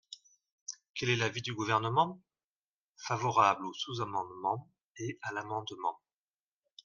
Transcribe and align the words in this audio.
Quel 0.95 1.11
est 1.11 1.15
l’avis 1.15 1.43
du 1.43 1.53
Gouvernement? 1.53 2.19
Favorable 2.97 3.67
au 3.67 3.73
sous-amendement 3.75 4.71
et 4.97 5.19
à 5.21 5.31
l’amendement. 5.31 5.99